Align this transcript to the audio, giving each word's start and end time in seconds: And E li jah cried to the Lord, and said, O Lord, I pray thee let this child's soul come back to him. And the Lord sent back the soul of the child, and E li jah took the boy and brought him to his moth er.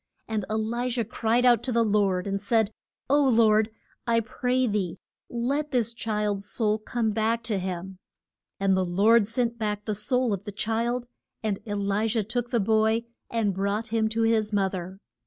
And 0.27 0.45
E 0.49 0.55
li 0.55 0.89
jah 0.89 1.03
cried 1.05 1.63
to 1.63 1.71
the 1.71 1.83
Lord, 1.83 2.25
and 2.25 2.41
said, 2.41 2.71
O 3.07 3.23
Lord, 3.23 3.69
I 4.07 4.19
pray 4.19 4.65
thee 4.65 4.97
let 5.29 5.69
this 5.69 5.93
child's 5.93 6.49
soul 6.49 6.79
come 6.79 7.11
back 7.11 7.43
to 7.43 7.59
him. 7.59 7.99
And 8.59 8.75
the 8.75 8.83
Lord 8.83 9.27
sent 9.27 9.59
back 9.59 9.85
the 9.85 9.93
soul 9.93 10.33
of 10.33 10.43
the 10.43 10.51
child, 10.51 11.05
and 11.43 11.59
E 11.67 11.75
li 11.75 12.07
jah 12.07 12.23
took 12.23 12.49
the 12.49 12.59
boy 12.59 13.03
and 13.29 13.53
brought 13.53 13.89
him 13.89 14.09
to 14.09 14.23
his 14.23 14.51
moth 14.51 14.73
er. 14.73 14.97